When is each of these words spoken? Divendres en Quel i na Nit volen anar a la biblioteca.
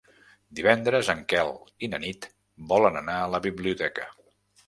Divendres 0.59 1.09
en 1.13 1.19
Quel 1.33 1.51
i 1.87 1.91
na 1.91 1.99
Nit 2.07 2.27
volen 2.73 2.99
anar 3.05 3.19
a 3.27 3.31
la 3.37 3.43
biblioteca. 3.47 4.09